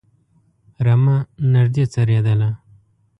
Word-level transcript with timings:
رمه 0.85 1.15
نږدې 1.53 1.83
څرېدله. 1.93 2.49